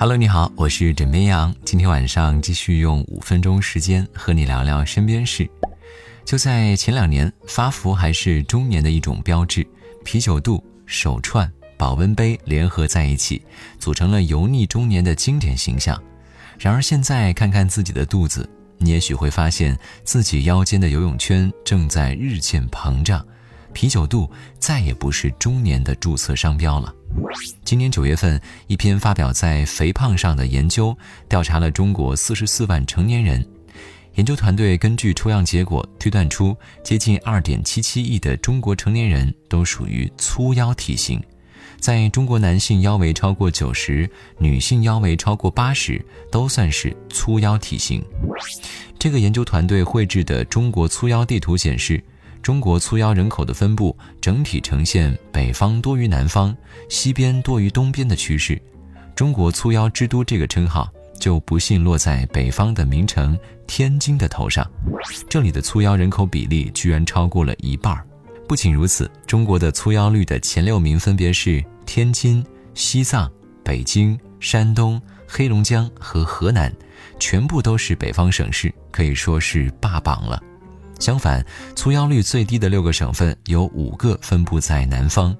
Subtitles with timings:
[0.00, 1.52] Hello，你好，我是枕边羊。
[1.64, 5.50] 今天晚上继续用五分钟时间和你聊聊身边事。
[6.24, 9.66] 就在前两年，发福还是中年的一种标志，
[10.04, 13.42] 啤酒肚、手串、保温杯联合在一起，
[13.80, 16.00] 组成了油腻中年的经典形象。
[16.60, 23.26] 然而现在看看自己的肚子，你也许会发现自己腰间的游泳圈正在日渐膨胀。
[23.72, 24.30] 啤酒肚
[24.60, 26.94] 再也不是中年的注册商标了。
[27.64, 30.96] 今年九月份，一篇发表在《肥胖》上的研究，
[31.28, 33.44] 调查了中国四十四万成年人。
[34.14, 41.22] 研究团队根据抽样结果推断出，接近二点七七亿的中国成年人都属于粗腰体型。
[41.78, 48.02] 在中国，男性腰围超过九十，女性腰围超过八十，都算是粗腰体型。
[48.98, 52.02] 这个研究团队绘制的中国粗腰地图显示。
[52.48, 56.56] 中国粗腰人口的分布整体呈现北方多于南方、
[56.88, 58.58] 西边多于东边的趋势。
[59.14, 64.66] 中国粗腰之都这个称号就不幸落在北方的名城天津的头上。
[65.28, 67.92] 这里的粗腰人口比例居然超过了一半。
[67.92, 68.02] 儿。
[68.48, 72.42] 不仅如此，中国的粗腰率的前六名分别是天津、
[72.72, 73.30] 西藏、
[73.62, 76.74] 北京、山东、黑龙江和河南，
[77.20, 80.42] 全部都是北方省市，可以说是霸榜了。
[80.98, 81.44] 相反，
[81.76, 85.36] 粗腰率最低的六个省份有五个分布在南方，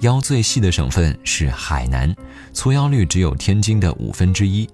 [0.00, 2.14] 腰最细的省份是海南，
[2.52, 4.68] 粗腰率只有天津的五分之一。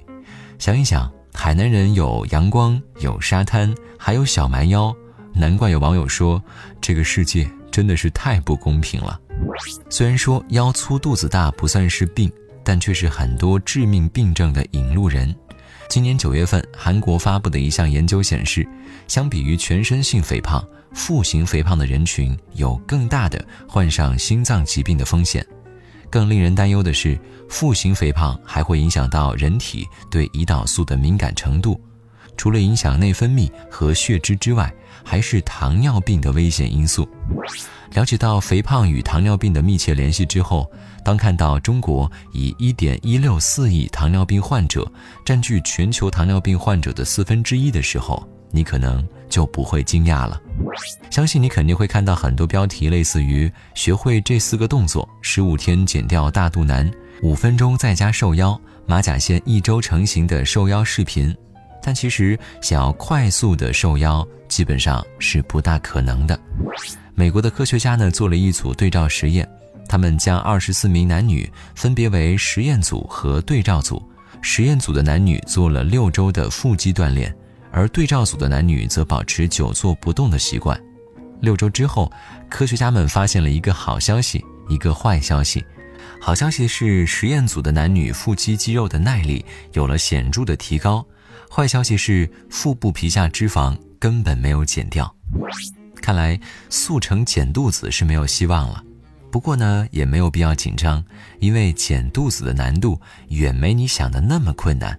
[0.58, 4.94] 想一想，海南人有阳光，有沙滩，还有小蛮腰，
[5.34, 6.42] 难怪有网友说
[6.80, 9.20] 这个世界真的是太不公平了。
[9.88, 12.30] 虽然说腰粗肚子大不算是病，
[12.64, 15.34] 但却是很多致命病症的引路人。
[15.88, 18.68] 今年九月份，韩国发布的一项研究显示，
[19.06, 25.44] 相比于全身性肥胖，腹型肥胖的人群有更大的患上心脏疾病的风险。
[26.10, 31.80] 更令人担忧的是，腹型肥胖还会影响到人体对胰岛素的敏感程度，
[32.36, 34.70] 除了影响内分泌和血脂之外，
[35.04, 37.08] 还是糖尿病的危险因素。
[37.92, 40.70] 了解到肥胖与糖尿病的密切联系之后，
[41.02, 44.90] 当看到中国以1.164亿糖尿病患者
[45.24, 50.38] 占据全球糖尿病患者的四分之一的时候，你可能就不会惊讶了。
[51.10, 56.90] 相信你肯定会看到很多标题，类似于“学会这四个动作，十五天减掉大肚腩，
[57.22, 61.34] 五分钟在家瘦腰，马甲线一周成型”的瘦腰视频。
[61.88, 66.38] 但其实，想要快速的瘦腰，基本上是不大可能的。
[67.14, 69.48] 美国的科学家呢做了一组对照实验，
[69.88, 74.02] 他们将二十四名男女分别为实验组和对照组。
[74.42, 77.34] 实验组的男女做了六周的腹肌锻炼，
[77.72, 80.78] 而对照组的男女则保持久坐不动的习惯。
[81.40, 82.12] 六周之后，
[82.50, 85.64] 科学家们发现了一个好消息，一个坏消息。
[86.20, 91.02] 好消息是，实验组的男女腹肌肌肉的耐力有了显著的提高；
[91.50, 95.12] 坏消息是，腹部皮下脂肪根本没有减掉。
[96.00, 96.38] 看来
[96.68, 98.82] 速成减肚子是没有希望了，
[99.30, 101.04] 不过呢也没有必要紧张，
[101.40, 104.98] 因为减肚子的难度远没你想的那么困难。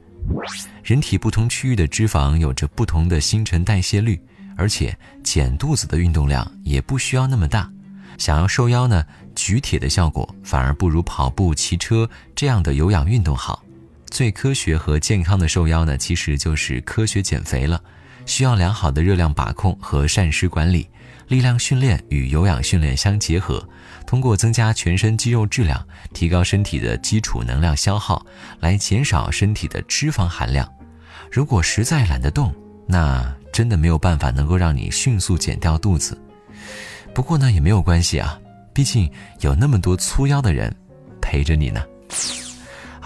[0.84, 4.22] 人体不同区域的脂肪有着不同的新陈代谢率，
[4.58, 7.72] 而且减肚子的运动量也不需要那么大。
[8.18, 13.64] 想要瘦腰呢，举铁的效果反而不如跑步、骑车这样的有氧运动好。
[14.10, 17.82] 最科学和健康的瘦腰呢，其实就是科学减肥了，
[18.26, 20.88] 需要良好的热量把控和膳食管理。
[21.28, 23.64] 力量训练与有氧训练相结合，
[24.08, 28.26] 通过增加全身肌肉质量，提高身体的基础能量消耗，
[28.60, 30.68] 来减少身体的脂肪含量。
[31.32, 32.52] 如果实在懒得动，
[32.88, 36.20] 那真的没有办法能够让你迅速减掉肚子。
[37.14, 38.40] 不过呢，也没有关系啊，
[38.74, 39.08] 毕竟
[39.42, 40.76] 有那么多粗腰的人
[41.22, 41.84] 陪着你呢。